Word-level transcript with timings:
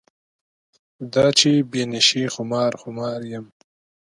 دا 1.13 1.25
چې 1.39 1.49
بې 1.71 1.83
نشې 1.91 2.23
خمار 2.35 2.71
خمار 2.81 3.19
یم. 3.31 3.45